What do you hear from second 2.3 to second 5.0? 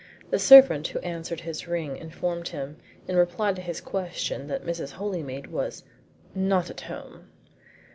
him, in reply to his question, that Mrs.